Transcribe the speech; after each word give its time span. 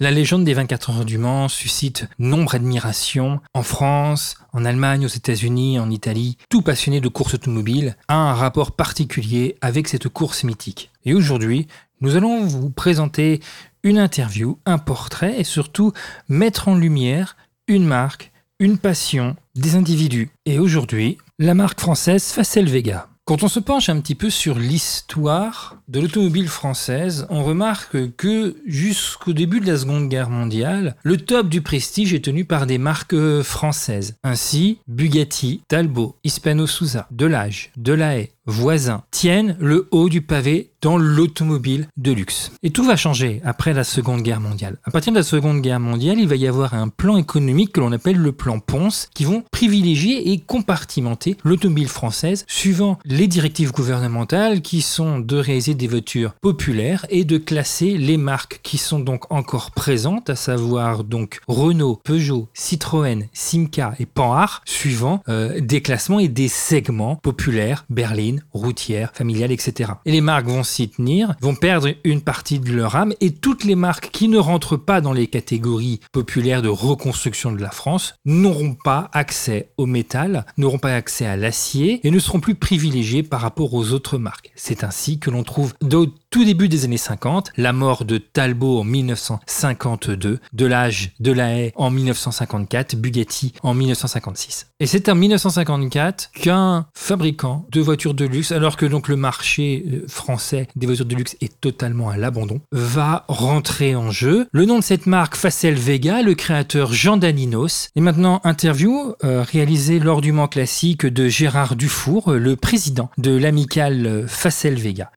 La 0.00 0.12
légende 0.12 0.44
des 0.44 0.54
24 0.54 0.90
heures 0.90 1.04
du 1.04 1.18
Mans 1.18 1.48
suscite 1.48 2.06
nombre 2.20 2.52
d'admiration 2.52 3.40
en 3.52 3.64
France, 3.64 4.36
en 4.52 4.64
Allemagne, 4.64 5.04
aux 5.04 5.08
États-Unis, 5.08 5.80
en 5.80 5.90
Italie. 5.90 6.38
Tout 6.48 6.62
passionné 6.62 7.00
de 7.00 7.08
course 7.08 7.34
automobile 7.34 7.96
a 8.06 8.14
un 8.14 8.32
rapport 8.32 8.70
particulier 8.70 9.56
avec 9.60 9.88
cette 9.88 10.08
course 10.08 10.44
mythique. 10.44 10.92
Et 11.04 11.14
aujourd'hui, 11.14 11.66
nous 12.00 12.14
allons 12.14 12.44
vous 12.44 12.70
présenter 12.70 13.40
une 13.82 13.98
interview, 13.98 14.60
un 14.66 14.78
portrait 14.78 15.40
et 15.40 15.44
surtout 15.44 15.92
mettre 16.28 16.68
en 16.68 16.76
lumière 16.76 17.36
une 17.66 17.84
marque, 17.84 18.30
une 18.60 18.78
passion, 18.78 19.34
des 19.56 19.74
individus. 19.74 20.30
Et 20.46 20.60
aujourd'hui, 20.60 21.18
la 21.40 21.54
marque 21.54 21.80
française 21.80 22.22
Facel 22.30 22.68
Vega. 22.68 23.07
Quand 23.28 23.42
on 23.42 23.48
se 23.48 23.60
penche 23.60 23.90
un 23.90 24.00
petit 24.00 24.14
peu 24.14 24.30
sur 24.30 24.58
l'histoire 24.58 25.76
de 25.86 26.00
l'automobile 26.00 26.48
française, 26.48 27.26
on 27.28 27.44
remarque 27.44 28.16
que 28.16 28.56
jusqu'au 28.64 29.34
début 29.34 29.60
de 29.60 29.66
la 29.66 29.76
Seconde 29.76 30.08
Guerre 30.08 30.30
mondiale, 30.30 30.96
le 31.02 31.18
top 31.18 31.50
du 31.50 31.60
prestige 31.60 32.14
est 32.14 32.24
tenu 32.24 32.46
par 32.46 32.64
des 32.64 32.78
marques 32.78 33.42
françaises. 33.42 34.16
Ainsi, 34.24 34.78
Bugatti, 34.88 35.60
Talbot, 35.68 36.16
Hispano 36.24 36.66
Souza, 36.66 37.06
Delage, 37.10 37.70
Delahaye, 37.76 38.30
Voisin 38.48 39.02
tiennent 39.10 39.56
le 39.60 39.88
haut 39.90 40.08
du 40.08 40.22
pavé 40.22 40.70
dans 40.80 40.96
l'automobile 40.96 41.88
de 41.96 42.12
luxe. 42.12 42.52
Et 42.62 42.70
tout 42.70 42.84
va 42.84 42.96
changer 42.96 43.42
après 43.44 43.74
la 43.74 43.84
Seconde 43.84 44.22
Guerre 44.22 44.40
mondiale. 44.40 44.78
À 44.84 44.90
partir 44.90 45.12
de 45.12 45.18
la 45.18 45.22
Seconde 45.22 45.60
Guerre 45.60 45.80
mondiale, 45.80 46.18
il 46.18 46.28
va 46.28 46.36
y 46.36 46.46
avoir 46.46 46.72
un 46.72 46.88
plan 46.88 47.18
économique 47.18 47.72
que 47.72 47.80
l'on 47.80 47.92
appelle 47.92 48.16
le 48.16 48.32
plan 48.32 48.58
Ponce, 48.58 49.08
qui 49.14 49.24
vont 49.24 49.44
privilégier 49.50 50.32
et 50.32 50.38
compartimenter 50.38 51.36
l'automobile 51.44 51.88
française 51.88 52.44
suivant 52.48 52.98
les 53.04 53.26
directives 53.26 53.72
gouvernementales 53.72 54.62
qui 54.62 54.80
sont 54.80 55.18
de 55.18 55.36
réaliser 55.36 55.74
des 55.74 55.88
voitures 55.88 56.32
populaires 56.40 57.04
et 57.10 57.24
de 57.24 57.36
classer 57.38 57.98
les 57.98 58.16
marques 58.16 58.60
qui 58.62 58.78
sont 58.78 59.00
donc 59.00 59.30
encore 59.30 59.72
présentes, 59.72 60.30
à 60.30 60.36
savoir 60.36 61.04
donc 61.04 61.40
Renault, 61.48 62.00
Peugeot, 62.02 62.48
Citroën, 62.54 63.28
Simca 63.32 63.94
et 63.98 64.06
Panhard, 64.06 64.62
suivant 64.64 65.22
euh, 65.28 65.60
des 65.60 65.82
classements 65.82 66.20
et 66.20 66.28
des 66.28 66.48
segments 66.48 67.16
populaires, 67.16 67.84
berline, 67.90 68.37
routière, 68.52 69.10
familiale, 69.14 69.52
etc. 69.52 69.92
Et 70.04 70.12
les 70.12 70.20
marques 70.20 70.46
vont 70.46 70.62
s'y 70.62 70.88
tenir, 70.88 71.34
vont 71.40 71.54
perdre 71.54 71.88
une 72.04 72.22
partie 72.22 72.58
de 72.58 72.72
leur 72.72 72.96
âme, 72.96 73.14
et 73.20 73.32
toutes 73.32 73.64
les 73.64 73.74
marques 73.74 74.10
qui 74.10 74.28
ne 74.28 74.38
rentrent 74.38 74.76
pas 74.76 75.00
dans 75.00 75.12
les 75.12 75.26
catégories 75.26 76.00
populaires 76.12 76.62
de 76.62 76.68
reconstruction 76.68 77.52
de 77.52 77.60
la 77.60 77.70
France 77.70 78.14
n'auront 78.24 78.74
pas 78.74 79.10
accès 79.12 79.70
au 79.76 79.86
métal, 79.86 80.46
n'auront 80.56 80.78
pas 80.78 80.94
accès 80.94 81.26
à 81.26 81.36
l'acier, 81.36 82.00
et 82.06 82.10
ne 82.10 82.18
seront 82.18 82.40
plus 82.40 82.54
privilégiées 82.54 83.22
par 83.22 83.40
rapport 83.40 83.74
aux 83.74 83.92
autres 83.92 84.18
marques. 84.18 84.52
C'est 84.54 84.84
ainsi 84.84 85.18
que 85.18 85.30
l'on 85.30 85.42
trouve 85.42 85.74
au 85.82 86.06
tout 86.30 86.44
début 86.44 86.68
des 86.68 86.84
années 86.84 86.98
50, 86.98 87.52
la 87.56 87.72
mort 87.72 88.04
de 88.04 88.18
Talbot 88.18 88.80
en 88.80 88.84
1952, 88.84 90.40
de 90.52 90.66
l'âge 90.66 91.12
de 91.20 91.32
la 91.32 91.56
haie 91.56 91.72
en 91.76 91.90
1954, 91.90 92.96
Bugatti 92.96 93.54
en 93.62 93.74
1956. 93.74 94.66
Et 94.80 94.86
c'est 94.86 95.08
en 95.08 95.14
1954 95.14 96.30
qu'un 96.32 96.86
fabricant 96.94 97.66
de 97.70 97.80
voitures 97.80 98.14
de 98.14 98.26
alors 98.50 98.76
que 98.76 98.86
donc 98.86 99.08
le 99.08 99.16
marché 99.16 99.84
euh, 99.86 100.04
français 100.08 100.68
des 100.76 100.86
voitures 100.86 101.06
de 101.06 101.14
luxe 101.14 101.36
est 101.40 101.60
totalement 101.60 102.10
à 102.10 102.16
l'abandon, 102.16 102.60
va 102.72 103.24
rentrer 103.28 103.94
en 103.96 104.10
jeu. 104.10 104.46
Le 104.52 104.64
nom 104.64 104.78
de 104.78 104.84
cette 104.84 105.06
marque, 105.06 105.36
Facel 105.36 105.74
Vega, 105.74 106.22
le 106.22 106.34
créateur 106.34 106.92
Jean 106.92 107.16
Daninos. 107.16 107.88
Et 107.96 108.00
maintenant, 108.00 108.40
interview 108.44 109.14
euh, 109.24 109.42
réalisée 109.42 109.98
lors 109.98 110.20
du 110.20 110.32
Mans 110.32 110.48
classique 110.48 111.06
de 111.06 111.28
Gérard 111.28 111.76
Dufour, 111.76 112.32
le 112.32 112.56
président 112.56 113.10
de 113.18 113.36
l'amicale 113.36 114.24
Facel 114.28 114.74
Vega. 114.74 115.10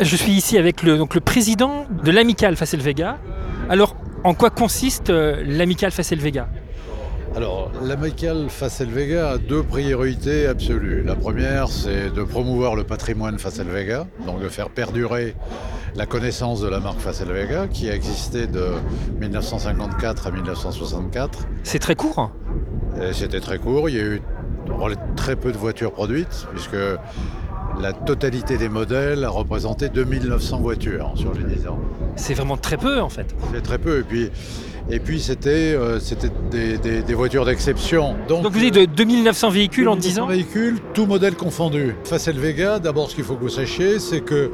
Je 0.00 0.16
suis 0.16 0.32
ici 0.32 0.56
avec 0.56 0.82
le, 0.82 0.96
donc, 0.96 1.14
le 1.14 1.20
président 1.20 1.86
de 2.04 2.10
l'amicale 2.10 2.56
Facel 2.56 2.80
Vega. 2.80 3.18
Alors, 3.68 3.96
en 4.24 4.34
quoi 4.34 4.50
consiste 4.50 5.10
euh, 5.10 5.42
l'amicale 5.44 5.90
Facel 5.90 6.20
Vega? 6.20 6.48
Alors, 7.36 7.70
l'amicale 7.82 8.50
Facel 8.50 8.88
Vega 8.88 9.30
a 9.30 9.38
deux 9.38 9.62
priorités 9.62 10.48
absolues. 10.48 11.04
La 11.04 11.14
première, 11.14 11.68
c'est 11.68 12.10
de 12.10 12.24
promouvoir 12.24 12.74
le 12.74 12.82
patrimoine 12.82 13.38
Facel 13.38 13.68
Vega, 13.68 14.08
donc 14.26 14.42
de 14.42 14.48
faire 14.48 14.68
perdurer 14.68 15.36
la 15.94 16.06
connaissance 16.06 16.60
de 16.60 16.68
la 16.68 16.80
marque 16.80 16.98
Facel 16.98 17.28
Vega, 17.28 17.68
qui 17.68 17.88
a 17.88 17.94
existé 17.94 18.48
de 18.48 18.70
1954 19.20 20.26
à 20.26 20.30
1964. 20.32 21.46
C'est 21.62 21.78
très 21.78 21.94
court 21.94 22.32
C'était 23.12 23.40
très 23.40 23.58
court. 23.58 23.88
Il 23.88 23.96
y 23.96 24.00
a 24.00 24.04
eu 24.04 24.22
très 25.14 25.36
peu 25.36 25.52
de 25.52 25.58
voitures 25.58 25.92
produites, 25.92 26.48
puisque 26.50 26.76
la 27.80 27.92
totalité 27.92 28.58
des 28.58 28.68
modèles 28.68 29.24
a 29.24 29.30
représenté 29.30 29.88
2900 29.88 30.60
voitures 30.60 31.12
sur 31.16 31.32
les 31.32 31.42
10 31.42 31.68
ans. 31.68 31.78
C'est 32.16 32.34
vraiment 32.34 32.56
très 32.56 32.76
peu 32.76 33.00
en 33.00 33.08
fait. 33.08 33.34
C'est 33.52 33.62
très 33.62 33.78
peu. 33.78 34.00
Et 34.00 34.02
puis, 34.02 34.30
et 34.90 34.98
puis 34.98 35.20
c'était, 35.20 35.74
euh, 35.74 35.98
des, 36.50 37.14
voitures 37.14 37.44
d'exception. 37.44 38.16
Donc, 38.28 38.46
vous 38.46 38.58
dites 38.58 38.74
de 38.74 38.84
2900 38.84 39.50
véhicules 39.50 39.88
en 39.88 39.96
10 39.96 40.20
ans 40.20 40.26
véhicules, 40.26 40.78
tout 40.94 41.06
modèle 41.06 41.34
confondu. 41.34 41.94
Facel 42.04 42.38
Vega, 42.38 42.78
d'abord 42.78 43.10
ce 43.10 43.14
qu'il 43.14 43.24
faut 43.24 43.34
que 43.34 43.42
vous 43.42 43.48
sachiez, 43.48 43.98
c'est 43.98 44.20
que 44.20 44.50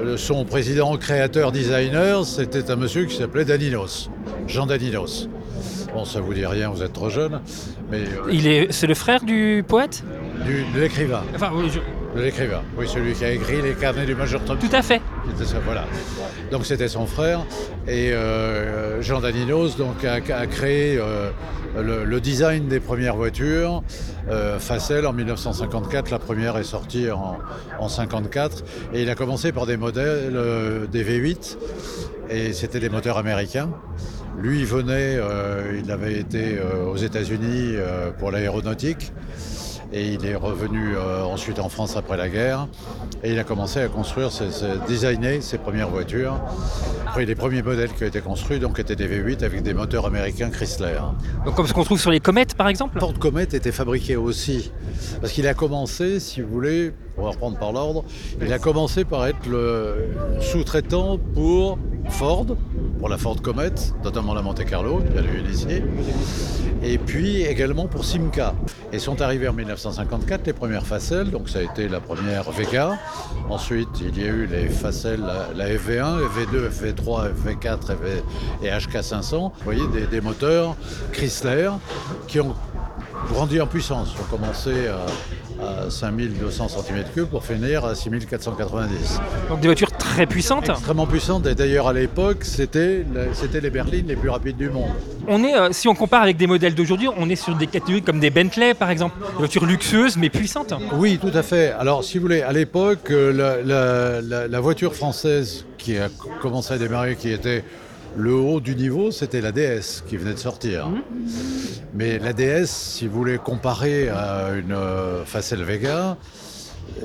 euh, 0.00 0.16
son 0.16 0.44
président, 0.44 0.96
créateur, 0.96 1.52
designer, 1.52 2.24
c'était 2.24 2.70
un 2.70 2.76
monsieur 2.76 3.04
qui 3.06 3.16
s'appelait 3.16 3.44
Daninos, 3.44 4.10
Jean 4.46 4.66
Daninos. 4.66 5.28
Bon, 5.94 6.04
ça 6.04 6.20
vous 6.20 6.34
dit 6.34 6.46
rien, 6.46 6.70
vous 6.70 6.82
êtes 6.82 6.92
trop 6.92 7.08
jeune. 7.08 7.40
Mais, 7.90 8.00
euh, 8.00 8.30
Il 8.30 8.46
est, 8.46 8.70
c'est 8.70 8.86
le 8.86 8.94
frère 8.94 9.24
du 9.24 9.64
poète? 9.66 10.04
De 10.46 10.80
l'écrivain. 10.80 11.22
Enfin, 11.34 11.50
de 12.14 12.22
l'écrivain, 12.22 12.62
oui, 12.76 12.88
celui 12.88 13.12
qui 13.12 13.24
a 13.24 13.30
écrit 13.30 13.60
les 13.60 13.74
carnets 13.74 14.06
du 14.06 14.14
Major 14.14 14.42
Tom. 14.44 14.58
Tout 14.58 14.74
à 14.74 14.82
fait. 14.82 15.00
voilà. 15.64 15.84
Donc 16.50 16.64
c'était 16.64 16.88
son 16.88 17.06
frère. 17.06 17.44
Et 17.86 18.12
euh, 18.12 19.02
Jean 19.02 19.20
Daninos 19.20 19.76
donc, 19.76 20.04
a, 20.04 20.20
créé 20.46 20.98
euh, 20.98 21.30
le, 21.76 22.20
design 22.20 22.68
des 22.68 22.80
premières 22.80 23.16
voitures. 23.16 23.82
Euh, 24.30 24.58
Facel 24.58 25.06
en 25.06 25.12
1954, 25.12 26.10
la 26.10 26.18
première 26.18 26.56
est 26.56 26.64
sortie 26.64 27.10
en, 27.10 27.38
en 27.78 27.88
54. 27.88 28.64
Et 28.94 29.02
il 29.02 29.10
a 29.10 29.14
commencé 29.14 29.52
par 29.52 29.66
des 29.66 29.76
modèles, 29.76 30.38
des 30.90 31.04
V8. 31.04 31.58
Et 32.30 32.52
c'était 32.52 32.80
des 32.80 32.90
moteurs 32.90 33.18
américains. 33.18 33.70
Lui, 34.38 34.60
il 34.60 34.66
venait, 34.66 35.18
il 35.82 35.90
avait 35.90 36.18
été 36.18 36.58
aux 36.86 36.96
États-Unis 36.96 37.74
pour 38.18 38.30
l'aéronautique 38.30 39.12
et 39.92 40.08
il 40.08 40.26
est 40.26 40.34
revenu 40.34 40.96
euh, 40.96 41.24
ensuite 41.24 41.58
en 41.58 41.68
France 41.68 41.96
après 41.96 42.16
la 42.16 42.28
guerre 42.28 42.68
et 43.22 43.32
il 43.32 43.38
a 43.38 43.44
commencé 43.44 43.80
à 43.80 43.88
construire, 43.88 44.30
ses, 44.30 44.44
designer 44.86 45.42
ses 45.42 45.58
premières 45.58 45.88
voitures. 45.88 46.38
Après, 47.06 47.24
les 47.24 47.34
premiers 47.34 47.62
modèles 47.62 47.92
qui 47.92 48.04
ont 48.04 48.06
été 48.06 48.20
construits 48.20 48.58
donc, 48.58 48.78
étaient 48.78 48.96
des 48.96 49.08
V8 49.08 49.44
avec 49.44 49.62
des 49.62 49.74
moteurs 49.74 50.06
américains 50.06 50.50
Chrysler. 50.50 50.98
Donc 51.44 51.54
comme 51.54 51.66
ce 51.66 51.72
qu'on 51.72 51.84
trouve 51.84 52.00
sur 52.00 52.10
les 52.10 52.20
comètes 52.20 52.54
par 52.54 52.68
exemple? 52.68 52.98
Ford 53.00 53.14
Comet 53.18 53.44
était 53.44 53.72
fabriqué 53.72 54.16
aussi 54.16 54.70
parce 55.20 55.32
qu'il 55.32 55.46
a 55.46 55.54
commencé, 55.54 56.20
si 56.20 56.42
vous 56.42 56.48
voulez, 56.48 56.92
on 57.16 57.24
va 57.24 57.30
reprendre 57.30 57.58
par 57.58 57.72
l'ordre, 57.72 58.04
il 58.40 58.52
a 58.52 58.58
commencé 58.58 59.04
par 59.04 59.26
être 59.26 59.46
le 59.48 60.08
sous-traitant 60.40 61.18
pour 61.34 61.78
Ford, 62.08 62.46
pour 62.98 63.08
la 63.08 63.18
Ford 63.18 63.40
Comet, 63.40 63.74
notamment 64.04 64.34
la 64.34 64.42
Monte 64.42 64.64
Carlo, 64.64 65.02
y 65.14 65.18
a 65.18 65.22
eu 65.22 65.42
et 66.82 66.98
puis 66.98 67.42
également 67.42 67.86
pour 67.86 68.04
Simca. 68.04 68.54
Et 68.92 68.98
sont 68.98 69.20
arrivés 69.20 69.48
en 69.48 69.52
1954 69.52 70.46
les 70.46 70.52
premières 70.52 70.86
facelles, 70.86 71.30
donc 71.30 71.48
ça 71.48 71.58
a 71.58 71.62
été 71.62 71.88
la 71.88 72.00
première 72.00 72.50
Vega. 72.50 72.98
Ensuite, 73.50 73.88
il 74.00 74.18
y 74.18 74.24
a 74.24 74.28
eu 74.28 74.46
les 74.46 74.68
facelles, 74.68 75.20
la, 75.20 75.68
FV1, 75.68 76.20
FV2, 76.20 76.68
FV3, 76.70 77.32
FV4 77.34 77.96
et 78.62 78.68
HK500. 78.68 79.34
Vous 79.34 79.50
voyez, 79.64 79.82
des 80.10 80.20
moteurs 80.20 80.76
Chrysler 81.12 81.70
qui 82.26 82.40
ont 82.40 82.54
grandi 83.28 83.60
en 83.60 83.66
puissance, 83.66 84.14
ont 84.20 84.36
commencé 84.36 84.88
à 84.88 85.06
à 85.60 85.90
5200 85.90 86.66
cm3 86.66 87.26
pour 87.26 87.44
finir 87.44 87.84
à 87.84 87.94
6490. 87.94 89.20
Donc 89.48 89.60
des 89.60 89.68
voitures 89.68 89.90
très 89.92 90.26
puissantes 90.26 90.68
Extrêmement 90.68 91.06
puissantes 91.06 91.46
et 91.46 91.54
d'ailleurs 91.54 91.88
à 91.88 91.92
l'époque 91.92 92.44
c'était 92.44 93.04
les 93.60 93.70
berlines 93.70 94.06
les 94.06 94.16
plus 94.16 94.30
rapides 94.30 94.56
du 94.56 94.70
monde. 94.70 94.90
On 95.26 95.42
est, 95.44 95.54
euh, 95.56 95.68
si 95.72 95.88
on 95.88 95.94
compare 95.94 96.22
avec 96.22 96.36
des 96.36 96.46
modèles 96.46 96.74
d'aujourd'hui, 96.74 97.08
on 97.16 97.28
est 97.28 97.36
sur 97.36 97.54
des 97.54 97.66
catégories 97.66 98.02
comme 98.02 98.20
des 98.20 98.30
Bentley 98.30 98.74
par 98.74 98.90
exemple, 98.90 99.16
des 99.18 99.38
voitures 99.38 99.66
luxueuses 99.66 100.16
mais 100.16 100.30
puissantes. 100.30 100.74
Oui 100.92 101.18
tout 101.20 101.32
à 101.34 101.42
fait. 101.42 101.72
Alors 101.72 102.04
si 102.04 102.18
vous 102.18 102.22
voulez, 102.22 102.42
à 102.42 102.52
l'époque 102.52 103.10
euh, 103.10 104.48
la 104.48 104.60
voiture 104.60 104.94
française 104.94 105.64
qui 105.76 105.98
a 105.98 106.08
commencé 106.40 106.74
à 106.74 106.78
démarrer, 106.78 107.16
qui 107.16 107.30
était 107.30 107.64
le 108.16 108.34
haut 108.34 108.60
du 108.60 108.74
niveau, 108.74 109.10
c'était 109.10 109.40
la 109.40 109.52
DS 109.52 110.02
qui 110.06 110.16
venait 110.16 110.34
de 110.34 110.38
sortir. 110.38 110.88
Mhm. 110.88 111.02
Mais 111.94 112.18
la 112.18 112.32
DS, 112.32 112.66
si 112.66 113.06
vous 113.06 113.16
voulez 113.16 113.38
comparer 113.38 114.08
à 114.08 114.50
une 114.54 114.72
euh, 114.72 115.24
Facel 115.24 115.62
Vega, 115.62 116.16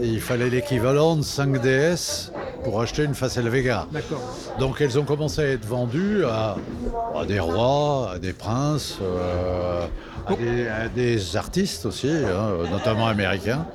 il 0.01 0.21
fallait 0.21 0.49
l'équivalent 0.49 1.15
de 1.15 1.21
5 1.21 1.61
DS 1.61 2.31
pour 2.63 2.81
acheter 2.81 3.03
une 3.03 3.13
Facel 3.15 3.47
Vega. 3.49 3.87
Donc 4.59 4.81
elles 4.81 4.97
ont 4.99 5.03
commencé 5.03 5.41
à 5.41 5.47
être 5.47 5.65
vendues 5.65 6.23
à, 6.25 6.55
des 7.27 7.39
rois, 7.39 8.11
à 8.15 8.19
des 8.19 8.33
princes, 8.33 8.97
euh, 9.01 9.85
À 10.25 10.35
des, 10.35 10.67
à 10.67 10.87
des 10.87 11.35
artistes 11.35 11.85
aussi, 11.85 12.07
hein, 12.09 12.69
notamment 12.71 13.07
américains. 13.07 13.65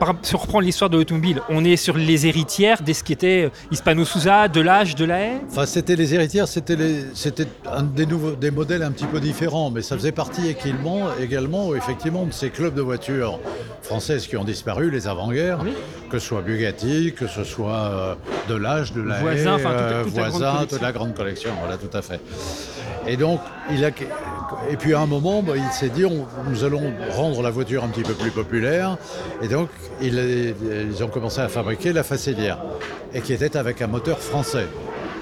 Par, 0.00 0.14
si 0.22 0.34
on 0.34 0.38
reprend 0.38 0.60
l'histoire 0.60 0.88
de 0.88 0.96
l'automobile, 0.96 1.42
on 1.50 1.62
est 1.66 1.76
sur 1.76 1.98
les 1.98 2.26
héritières 2.26 2.80
de 2.82 2.92
ce 2.94 3.02
qui 3.04 3.12
était 3.12 3.44
euh, 3.44 3.50
Hispano 3.70 4.06
Souza, 4.06 4.48
de 4.48 4.62
l'âge, 4.62 4.94
de 4.94 5.04
la 5.04 5.20
haie? 5.20 5.40
Enfin, 5.50 5.66
c'était 5.66 5.96
les 5.96 6.14
héritières, 6.14 6.48
c'était 6.48 6.78
un 7.70 7.82
des, 7.82 8.06
nouveaux, 8.06 8.30
des 8.36 8.50
modèles 8.50 8.82
un 8.82 8.90
petit 8.90 9.04
peu 9.04 9.20
différents, 9.20 9.70
mais 9.70 9.82
ça 9.82 9.96
faisait 9.96 10.12
partie 10.12 10.48
également, 10.48 11.08
également 11.20 11.74
effectivement 11.74 12.24
de 12.24 12.32
ces 12.32 12.48
clubs 12.48 12.74
de 12.74 12.80
voitures 12.82 13.38
françaises 13.82 14.26
qui 14.26 14.36
ont 14.38 14.44
disparu, 14.44 14.90
les 14.90 15.08
avant-guerres, 15.08 15.60
Oui. 15.62 15.74
que 16.10 16.18
ce 16.18 16.26
soit 16.28 16.40
Bugatti, 16.40 17.12
que 17.14 17.26
ce 17.26 17.44
soit 17.44 17.72
euh, 17.92 18.14
de 18.48 18.54
l'âge, 18.54 18.92
de 18.92 19.02
la 19.02 19.18
Voisin, 19.20 19.54
enfin, 19.54 19.70
euh, 19.70 20.04
toute 20.04 20.16
la 20.16 20.22
grande 20.30 20.32
collection. 20.42 20.66
toute 20.68 20.82
la 20.82 20.92
grande 20.92 21.14
collection, 21.14 21.50
voilà, 21.60 21.76
tout 21.76 21.96
à 21.96 22.02
fait. 22.02 22.20
Et 23.06 23.16
donc, 23.16 23.40
il 23.70 23.84
a, 23.84 23.88
et 23.88 24.76
puis 24.78 24.92
à 24.94 25.00
un 25.00 25.06
moment, 25.06 25.42
bah, 25.42 25.54
il 25.56 25.72
s'est 25.72 25.88
dit, 25.88 26.04
on- 26.04 26.26
nous 26.48 26.64
allons 26.64 26.92
rendre 27.10 27.42
la 27.42 27.50
voiture 27.50 27.84
un 27.84 27.88
petit 27.88 28.02
peu 28.02 28.12
plus 28.14 28.30
populaire, 28.30 28.96
et 29.42 29.48
donc 29.48 29.68
il 30.00 30.18
est- 30.18 30.54
ils 30.90 31.02
ont 31.04 31.08
commencé 31.08 31.40
à 31.40 31.48
fabriquer 31.48 31.92
la 31.92 32.02
Facellia, 32.02 32.58
et 33.14 33.20
qui 33.20 33.32
était 33.32 33.56
avec 33.56 33.80
un 33.82 33.86
moteur 33.86 34.18
français. 34.18 34.66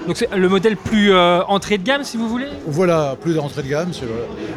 Donc 0.05 0.15
c'est 0.15 0.33
le 0.33 0.47
modèle 0.47 0.77
plus 0.77 1.11
euh, 1.11 1.41
entrée 1.47 1.77
de 1.77 1.83
gamme, 1.83 2.03
si 2.05 2.15
vous 2.15 2.29
voulez? 2.29 2.47
Voilà, 2.65 3.15
plus 3.19 3.35
d'entrée 3.35 3.61
de 3.63 3.67
gamme. 3.67 3.91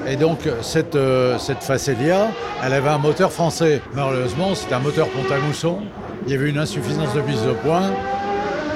Et 0.07 0.15
donc, 0.17 0.41
cette, 0.62 0.95
euh, 0.95 1.39
cette 1.39 1.62
Facelia, 1.65 2.29
elle 2.65 2.73
avait 2.73 2.89
un 2.89 2.99
moteur 2.99 3.33
français. 3.33 3.81
Malheureusement, 3.95 4.55
c'était 4.55 4.75
un 4.75 4.79
moteur 4.79 5.09
Pont-à-Mousson. 5.09 5.79
Il 6.27 6.33
y 6.33 6.37
avait 6.37 6.51
une 6.51 6.59
insuffisance 6.59 7.12
de 7.15 7.21
mise 7.23 7.43
de 7.43 7.53
point 7.53 7.91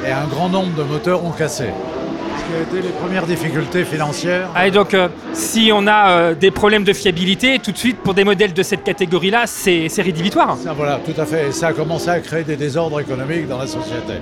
et 0.06 0.12
un 0.12 0.26
grand 0.26 0.48
nombre 0.48 0.74
de 0.76 0.82
moteurs 0.82 1.24
ont 1.24 1.30
cassé. 1.30 1.66
Ce 2.38 2.44
qui 2.50 2.56
a 2.58 2.78
été 2.78 2.86
les 2.88 2.92
premières 2.92 3.26
difficultés 3.26 3.84
financières. 3.84 4.48
Ah, 4.54 4.66
et 4.66 4.70
donc, 4.70 4.92
euh, 4.92 5.08
si 5.32 5.70
on 5.72 5.86
a 5.86 6.10
euh, 6.10 6.34
des 6.34 6.50
problèmes 6.50 6.84
de 6.84 6.92
fiabilité, 6.92 7.58
tout 7.58 7.72
de 7.72 7.78
suite, 7.78 7.98
pour 7.98 8.12
des 8.12 8.24
modèles 8.24 8.52
de 8.52 8.62
cette 8.62 8.82
catégorie-là, 8.84 9.44
c'est 9.46 9.88
c'est 9.88 10.02
rédhibitoire. 10.02 10.56
Ça, 10.62 10.72
voilà, 10.74 10.98
tout 11.04 11.18
à 11.18 11.24
fait. 11.24 11.48
Et 11.48 11.52
ça 11.52 11.68
a 11.68 11.72
commencé 11.72 12.10
à 12.10 12.20
créer 12.20 12.42
des 12.44 12.56
désordres 12.56 13.00
économiques 13.00 13.48
dans 13.48 13.58
la 13.58 13.66
société. 13.66 14.14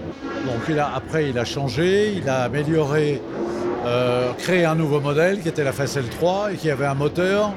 Donc 0.47 0.61
il 0.69 0.79
a, 0.79 0.91
après, 0.95 1.31
il 1.31 1.39
a 1.39 1.45
changé, 1.45 2.13
il 2.17 2.29
a 2.29 2.43
amélioré, 2.43 3.21
euh, 3.87 4.31
créé 4.39 4.65
un 4.65 4.77
nouveau 4.77 5.01
modèle 5.01 5.41
qui 5.41 5.49
était 5.49 5.65
la 5.65 5.73
Facel 5.73 6.05
3 6.09 6.53
et 6.53 6.57
qui 6.57 6.71
avait 6.71 6.87
un 6.87 6.95
moteur 6.95 7.51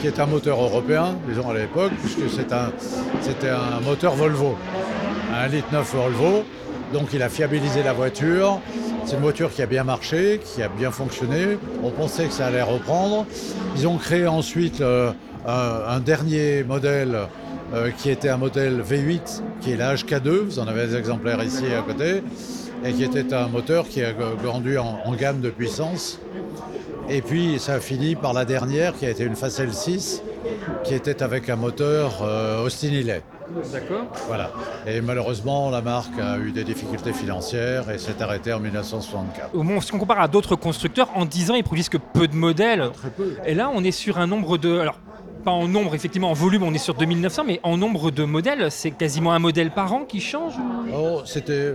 qui 0.00 0.08
est 0.08 0.18
un 0.20 0.26
moteur 0.26 0.60
européen, 0.60 1.14
disons 1.28 1.48
à 1.48 1.54
l'époque, 1.54 1.92
puisque 2.02 2.28
c'est 2.36 2.52
un- 2.52 2.72
c'était 3.20 3.50
un 3.50 3.80
moteur 3.82 4.14
Volvo, 4.14 4.56
un 5.32 5.46
litre 5.46 5.68
9 5.72 5.94
Volvo. 5.94 6.44
Donc 6.92 7.14
il 7.14 7.22
a 7.22 7.28
fiabilisé 7.28 7.82
la 7.82 7.92
voiture. 7.92 8.60
C'est 9.04 9.16
une 9.16 9.22
voiture 9.22 9.50
qui 9.50 9.62
a 9.62 9.66
bien 9.66 9.82
marché, 9.82 10.40
qui 10.44 10.62
a 10.62 10.68
bien 10.68 10.90
fonctionné. 10.90 11.58
On 11.82 11.90
pensait 11.90 12.26
que 12.26 12.32
ça 12.32 12.46
allait 12.46 12.62
reprendre. 12.62 13.26
Ils 13.76 13.86
ont 13.88 13.96
créé 13.96 14.26
ensuite 14.26 14.80
euh, 14.80 15.12
un, 15.46 16.00
dernier 16.00 16.62
modèle 16.64 17.16
euh, 17.72 17.90
qui 17.96 18.10
était 18.10 18.28
un 18.28 18.36
modèle 18.36 18.82
V8, 18.82 19.42
qui 19.60 19.72
est 19.72 19.76
la 19.76 19.94
HK2. 19.94 20.28
Vous 20.28 20.58
en 20.58 20.66
avez 20.66 20.86
des 20.86 20.96
exemplaires 20.96 21.42
ici 21.42 21.64
à 21.66 21.82
côté. 21.82 22.22
Et 22.84 22.92
qui 22.92 23.04
était 23.04 23.32
un 23.32 23.48
moteur 23.48 23.88
qui 23.88 24.02
a 24.02 24.12
grandi 24.12 24.76
en, 24.76 25.14
gamme 25.14 25.40
de 25.40 25.50
puissance. 25.50 26.20
Et 27.08 27.22
puis 27.22 27.58
ça 27.58 27.74
a 27.74 27.80
fini 27.80 28.16
par 28.16 28.32
la 28.32 28.44
dernière 28.44 28.94
qui 28.96 29.06
a 29.06 29.10
été 29.10 29.24
une 29.24 29.36
Facel 29.36 29.72
6, 29.72 30.22
qui 30.84 30.94
était 30.94 31.22
avec 31.22 31.48
un 31.48 31.56
moteur 31.56 32.22
euh, 32.22 32.64
Austin. 32.64 32.90
D'accord. 33.72 34.06
Voilà. 34.26 34.50
Et 34.86 35.00
malheureusement, 35.00 35.70
la 35.70 35.82
marque 35.82 36.18
a 36.18 36.38
eu 36.38 36.52
des 36.52 36.64
difficultés 36.64 37.12
financières 37.12 37.90
et 37.90 37.98
s'est 37.98 38.20
arrêtée 38.20 38.52
en 38.52 38.60
1964. 38.60 39.54
Au 39.54 39.62
moment, 39.62 39.80
si 39.80 39.94
on 39.94 39.98
compare 39.98 40.20
à 40.20 40.28
d'autres 40.28 40.56
constructeurs, 40.56 41.10
en 41.14 41.24
10 41.24 41.50
ans, 41.50 41.54
ils 41.54 41.64
produisent 41.64 41.88
que 41.88 41.98
peu 41.98 42.28
de 42.28 42.34
modèles. 42.34 42.90
Très 42.94 43.10
peu. 43.10 43.36
Et 43.46 43.54
là, 43.54 43.70
on 43.74 43.84
est 43.84 43.92
sur 43.92 44.18
un 44.18 44.26
nombre 44.26 44.58
de. 44.58 44.78
Alors, 44.78 44.98
pas 45.44 45.50
en 45.50 45.66
nombre, 45.66 45.94
effectivement, 45.94 46.30
en 46.30 46.34
volume, 46.34 46.62
on 46.62 46.72
est 46.72 46.78
sur 46.78 46.94
2900, 46.94 47.42
mais 47.44 47.60
en 47.64 47.76
nombre 47.76 48.12
de 48.12 48.22
modèles, 48.22 48.70
c'est 48.70 48.92
quasiment 48.92 49.32
un 49.32 49.40
modèle 49.40 49.72
par 49.72 49.92
an 49.92 50.04
qui 50.04 50.20
change 50.20 50.54
Oh, 50.94 51.22
c'était. 51.24 51.74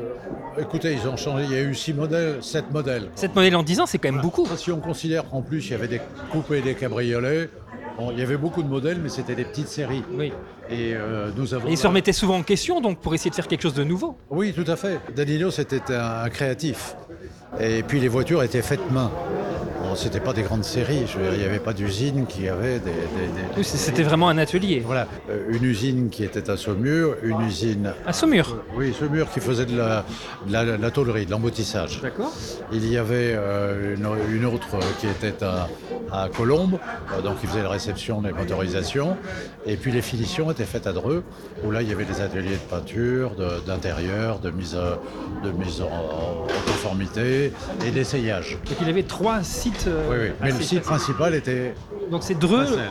Écoutez, 0.58 0.94
ils 0.94 1.08
ont 1.08 1.18
changé. 1.18 1.44
Il 1.46 1.52
y 1.52 1.60
a 1.60 1.62
eu 1.62 1.76
six 1.76 1.94
modèles, 1.94 2.42
sept 2.42 2.72
modèles. 2.72 3.10
7 3.16 3.36
modèles 3.36 3.56
en 3.56 3.64
10 3.64 3.82
ans, 3.82 3.86
c'est 3.86 3.98
quand 3.98 4.12
même 4.12 4.22
beaucoup. 4.22 4.48
Si 4.56 4.72
on 4.72 4.80
considère 4.80 5.30
qu'en 5.30 5.42
plus 5.42 5.66
il 5.68 5.72
y 5.72 5.76
avait 5.76 5.88
des 5.88 6.02
coupés 6.32 6.60
et 6.60 6.62
des 6.62 6.76
cabriolets, 6.76 7.50
bon, 7.98 8.12
il 8.12 8.20
y 8.20 8.22
avait 8.22 8.38
beaucoup 8.38 8.64
de 8.64 8.68
modèles, 8.68 9.00
mais 9.02 9.10
c'était 9.10 9.36
des 9.36 9.46
petites 9.46 9.68
séries. 9.68 10.04
Oui. 10.12 10.32
Et 10.70 10.94
euh, 10.94 11.30
nous 11.36 11.54
avons. 11.54 11.68
Et 11.68 11.72
ils 11.72 11.78
se 11.78 11.88
remettaient 11.88 12.14
souvent 12.14 12.38
en 12.38 12.44
question, 12.44 12.82
donc, 12.82 13.00
pour 13.00 13.14
essayer 13.14 13.30
de 13.30 13.36
faire 13.36 13.48
quelque 13.48 13.62
chose 13.64 13.74
de 13.74 13.84
nouveau. 13.84 14.18
Oui, 14.30 14.54
tout 14.54 14.70
à 14.70 14.76
fait. 14.76 15.00
Danilo, 15.16 15.52
c'était 15.52 15.94
un, 15.94 16.24
un 16.24 16.30
créatif. 16.30 16.96
Et 17.60 17.82
puis 17.84 18.00
les 18.00 18.10
voitures 18.10 18.44
étaient 18.44 18.62
faites 18.62 18.92
main. 18.92 19.12
C'était 19.98 20.20
pas 20.20 20.32
des 20.34 20.44
grandes 20.44 20.64
séries. 20.64 21.06
Il 21.34 21.40
n'y 21.40 21.44
avait 21.44 21.58
pas 21.60 21.74
d'usine 21.74 22.28
qui 22.28 22.48
avait 22.48 22.78
des. 22.80 22.92
des- 22.92 22.92
des- 22.92 23.58
Oui, 23.58 23.64
C'était 23.64 24.04
vraiment 24.04 24.30
un 24.30 24.38
atelier. 24.38 24.84
Voilà, 24.86 25.08
Euh, 25.30 25.46
une 25.50 25.64
usine 25.64 26.10
qui 26.10 26.24
était 26.24 26.50
à 26.52 26.56
Saumur, 26.56 27.16
une 27.24 27.42
usine. 27.42 27.92
À 28.06 28.14
Saumur. 28.14 28.58
Oui, 28.76 28.94
Saumur 28.98 29.30
qui 29.32 29.40
faisait 29.40 29.66
de 29.66 29.76
la, 29.76 30.06
de 30.48 30.54
la, 30.54 30.78
la 30.78 30.92
tôlerie, 30.92 31.26
de 31.26 31.32
l'emboutissage. 31.32 32.00
D'accord. 32.02 32.32
Il 32.72 32.88
y 32.88 32.96
avait 32.98 33.34
euh, 33.36 33.96
une, 33.96 34.08
une 34.38 34.46
autre 34.46 34.76
euh, 34.76 34.80
qui 35.00 35.08
était 35.08 35.44
à, 35.44 35.68
à 36.12 36.30
Colombes, 36.30 36.78
euh, 37.18 37.22
donc 37.24 37.40
qui 37.42 37.48
faisait 37.48 37.64
la 37.64 37.70
réception 37.70 38.22
des 38.22 38.32
motorisations. 38.32 39.18
Et 39.66 39.78
puis 39.78 39.92
les 39.92 40.04
finitions 40.04 40.52
étaient 40.52 40.66
faites 40.66 40.86
à 40.86 40.94
Dreux, 40.94 41.24
où 41.64 41.72
là 41.72 41.82
il 41.82 41.90
y 41.90 41.92
avait 41.92 42.06
des 42.06 42.22
ateliers 42.22 42.52
de 42.52 42.70
peinture, 42.70 43.32
d'intérieur, 43.66 44.40
de, 44.40 44.52
mise, 44.52 44.76
euh, 44.76 44.96
de 45.44 45.50
mise 45.52 45.82
en, 45.82 45.86
en 45.88 46.48
conformité 46.68 47.52
et 47.86 47.90
d'essayage. 47.92 48.60
Donc, 48.66 48.78
il 48.82 48.90
avait 48.90 49.04
trois 49.04 49.42
sites. 49.44 49.87
Euh, 49.88 50.08
Oui, 50.10 50.18
oui. 50.22 50.32
Mais 50.42 50.52
le 50.52 50.62
site 50.64 50.82
principal 50.84 51.34
était 51.36 51.74
Donc, 52.12 52.24
c'est 52.24 52.38
Dreux. 52.38 52.66
Facel. 52.66 52.90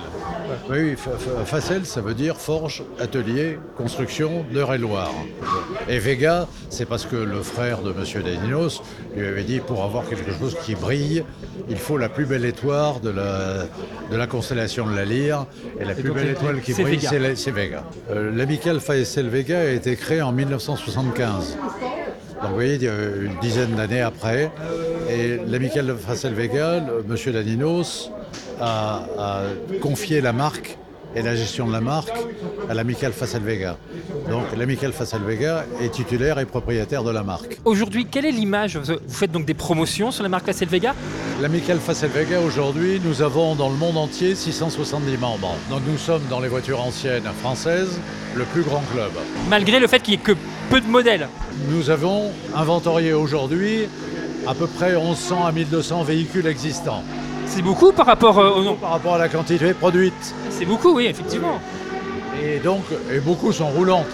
Oui, 0.70 0.78
oui, 0.80 0.96
fa- 0.96 1.10
fa- 1.18 1.44
Facel, 1.44 1.86
ça 1.86 2.00
veut 2.00 2.14
dire 2.14 2.36
forge, 2.36 2.82
atelier, 3.00 3.58
construction 3.76 4.44
d'Eure-et-Loire. 4.52 5.12
Et 5.88 5.98
Vega, 5.98 6.46
c'est 6.70 6.84
parce 6.86 7.04
que 7.04 7.16
le 7.16 7.42
frère 7.42 7.82
de 7.82 7.90
M. 7.90 8.22
Daninos 8.24 8.82
lui 9.16 9.26
avait 9.26 9.42
dit 9.44 9.60
pour 9.60 9.82
avoir 9.84 10.08
quelque 10.08 10.32
chose 10.38 10.56
qui 10.64 10.74
brille, 10.74 11.24
il 11.68 11.76
faut 11.76 11.98
la 11.98 12.08
plus 12.08 12.26
belle 12.26 12.44
étoile 12.44 13.00
de 13.02 13.10
la, 13.10 13.64
de 14.10 14.16
la 14.16 14.26
constellation 14.26 14.86
de 14.86 14.94
la 14.94 15.04
Lyre. 15.04 15.46
Et 15.80 15.84
la 15.84 15.94
plus 15.94 16.10
belle 16.12 16.30
étoile 16.30 16.60
qui 16.60 16.72
brille, 16.74 17.00
c'est 17.36 17.50
Vega. 17.50 17.84
Euh, 18.10 18.30
L'amical 18.34 18.80
Facel 18.80 19.28
Vega 19.28 19.58
a 19.58 19.64
été 19.70 19.96
créé 19.96 20.22
en 20.22 20.32
1975. 20.32 21.56
Donc 22.46 22.52
vous 22.52 22.60
voyez, 22.60 22.78
euh, 22.84 23.26
une 23.26 23.40
dizaine 23.40 23.74
d'années 23.74 24.02
après. 24.02 24.52
Et 25.10 25.36
l'amical 25.48 25.84
de 25.86 25.94
Facel 25.94 26.32
Vega, 26.32 26.76
M. 26.76 27.32
Daninos, 27.32 28.12
a, 28.60 29.04
a 29.18 29.42
confié 29.80 30.20
la 30.20 30.32
marque 30.32 30.78
et 31.16 31.22
la 31.22 31.34
gestion 31.34 31.66
de 31.66 31.72
la 31.72 31.80
marque 31.80 32.12
à 32.70 32.74
l'amical 32.74 33.12
Facel 33.12 33.42
Vega. 33.42 33.78
Donc 34.30 34.44
l'amical 34.56 34.92
Facel 34.92 35.22
Vega 35.22 35.64
est 35.80 35.88
titulaire 35.88 36.38
et 36.38 36.44
propriétaire 36.44 37.02
de 37.02 37.10
la 37.10 37.24
marque. 37.24 37.58
Aujourd'hui, 37.64 38.06
quelle 38.06 38.26
est 38.26 38.32
l'image 38.32 38.76
Vous 38.76 38.94
faites 39.08 39.32
donc 39.32 39.44
des 39.44 39.54
promotions 39.54 40.12
sur 40.12 40.22
la 40.22 40.28
marque 40.28 40.46
Facel 40.46 40.68
Vega 40.68 40.94
L'amical 41.40 41.78
Facel 41.78 42.10
Vega, 42.10 42.40
aujourd'hui, 42.40 43.00
nous 43.04 43.22
avons 43.22 43.56
dans 43.56 43.70
le 43.70 43.76
monde 43.76 43.96
entier 43.96 44.36
670 44.36 45.16
membres. 45.18 45.56
Donc 45.68 45.80
nous 45.88 45.98
sommes 45.98 46.22
dans 46.30 46.40
les 46.40 46.48
voitures 46.48 46.80
anciennes 46.80 47.28
françaises 47.40 47.98
le 48.36 48.44
plus 48.44 48.62
grand 48.62 48.82
club. 48.92 49.10
Malgré 49.48 49.80
le 49.80 49.88
fait 49.88 50.00
qu'il 50.00 50.14
n'y 50.14 50.20
ait 50.20 50.24
que 50.24 50.32
peu 50.66 50.80
de 50.80 50.86
modèles. 50.86 51.28
Nous 51.68 51.90
avons 51.90 52.30
inventorié 52.54 53.12
aujourd'hui 53.12 53.88
à 54.46 54.54
peu 54.54 54.66
près 54.66 54.96
1100 54.96 55.46
à 55.46 55.52
1200 55.52 56.02
véhicules 56.02 56.46
existants. 56.46 57.02
C'est 57.46 57.62
beaucoup 57.62 57.92
par 57.92 58.06
rapport 58.06 58.38
euh, 58.38 58.50
au 58.50 58.62
nom. 58.62 58.74
Par 58.74 58.90
rapport 58.90 59.14
à 59.14 59.18
la 59.18 59.28
quantité 59.28 59.72
produite. 59.72 60.34
C'est 60.50 60.64
beaucoup, 60.64 60.94
oui, 60.94 61.06
effectivement. 61.06 61.60
Et 62.42 62.58
donc, 62.58 62.82
et 63.12 63.20
beaucoup 63.20 63.52
sont 63.52 63.68
roulantes. 63.68 64.06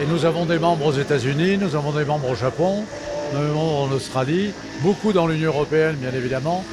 Et 0.00 0.06
nous 0.06 0.24
avons 0.24 0.44
des 0.46 0.58
membres 0.58 0.86
aux 0.86 0.92
États-Unis, 0.92 1.58
nous 1.58 1.74
avons 1.74 1.90
des 1.90 2.04
membres 2.04 2.30
au 2.30 2.34
Japon, 2.34 2.84
nous 3.32 3.38
avons 3.38 3.48
des 3.48 3.54
membres 3.54 3.92
en 3.92 3.94
Australie, 3.94 4.52
beaucoup 4.82 5.12
dans 5.12 5.26
l'Union 5.26 5.48
européenne, 5.48 5.96
bien 5.96 6.12
évidemment, 6.12 6.64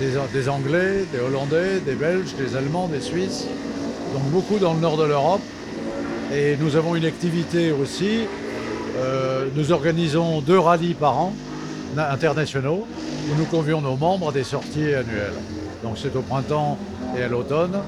des, 0.00 0.12
des 0.32 0.48
Anglais, 0.48 1.04
des 1.12 1.20
Hollandais, 1.20 1.80
des 1.84 1.94
Belges, 1.94 2.34
des 2.36 2.56
Allemands, 2.56 2.88
des 2.88 3.00
Suisses, 3.00 3.46
donc 4.14 4.22
beaucoup 4.30 4.58
dans 4.58 4.74
le 4.74 4.80
nord 4.80 4.96
de 4.96 5.04
l'Europe. 5.04 5.42
Et 6.32 6.56
nous 6.58 6.76
avons 6.76 6.94
une 6.96 7.04
activité 7.04 7.72
aussi. 7.72 8.20
euh, 8.98 9.46
nous 9.56 9.72
organisons 9.72 10.40
deux 10.40 10.58
rallyes 10.58 10.94
par 10.94 11.18
an 11.18 11.32
na- 11.96 12.12
internationaux 12.12 12.86
où 13.30 13.34
nous 13.38 13.44
convions 13.46 13.80
nos 13.80 13.96
membres 13.96 14.28
à 14.28 14.32
des 14.32 14.44
sorties 14.44 14.94
annuelles. 14.94 15.32
Donc 15.82 15.96
c'est 15.96 16.14
au 16.16 16.20
printemps 16.22 16.78
et 17.18 17.22
à 17.22 17.28
l'automne. 17.28 17.78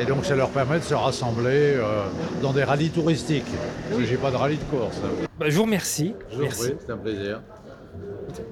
Et 0.00 0.04
donc 0.04 0.24
ça 0.24 0.34
leur 0.36 0.48
permet 0.50 0.78
de 0.78 0.84
se 0.84 0.94
rassembler 0.94 1.74
euh, 1.76 2.02
dans 2.42 2.52
des 2.52 2.64
rallyes 2.64 2.90
touristiques. 2.90 3.44
Parce 3.88 4.00
que 4.02 4.06
j'ai 4.08 4.16
pas 4.16 4.30
de 4.30 4.36
rallye 4.36 4.56
de 4.56 4.64
course. 4.76 4.96
Bah, 5.38 5.46
je 5.48 5.56
vous 5.56 5.64
remercie. 5.64 6.14
Merci. 6.38 6.72
c'est 6.86 6.92
un 6.92 6.96
plaisir. 6.96 7.40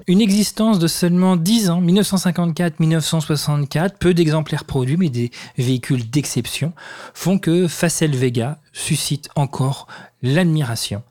Une 0.07 0.21
existence 0.21 0.79
de 0.79 0.87
seulement 0.87 1.35
10 1.35 1.69
ans, 1.69 1.81
1954-1964, 1.81 3.97
peu 3.99 4.13
d'exemplaires 4.13 4.65
produits, 4.65 4.97
mais 4.97 5.09
des 5.09 5.31
véhicules 5.57 6.09
d'exception, 6.09 6.73
font 7.13 7.37
que 7.37 7.67
Facel 7.67 8.15
Vega 8.15 8.59
suscite 8.73 9.29
encore 9.35 9.87
l'admiration. 10.21 11.03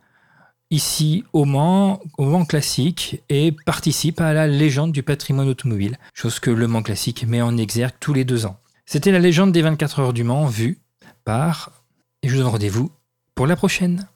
Ici 0.70 1.24
au 1.32 1.44
Mans, 1.44 2.00
au 2.18 2.24
Mans 2.24 2.44
Classique, 2.44 3.22
et 3.28 3.52
participe 3.64 4.20
à 4.20 4.32
la 4.32 4.46
légende 4.46 4.92
du 4.92 5.02
patrimoine 5.02 5.48
automobile, 5.48 5.98
chose 6.12 6.40
que 6.40 6.50
le 6.50 6.66
Mans 6.66 6.82
Classique 6.82 7.24
met 7.26 7.40
en 7.40 7.56
exergue 7.56 7.94
tous 8.00 8.12
les 8.12 8.24
deux 8.24 8.44
ans. 8.44 8.58
C'était 8.84 9.12
la 9.12 9.18
légende 9.18 9.52
des 9.52 9.62
24 9.62 10.00
heures 10.00 10.12
du 10.12 10.24
Mans 10.24 10.46
vue 10.46 10.78
par... 11.24 11.72
Et 12.22 12.28
je 12.28 12.34
vous 12.34 12.40
donne 12.40 12.50
rendez-vous 12.50 12.90
pour 13.34 13.46
la 13.46 13.54
prochaine. 13.54 14.08